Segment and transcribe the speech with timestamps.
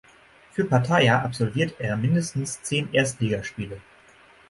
[0.49, 3.79] Für Pattaya absolvierte er mindestens zehn Erstligaspiele.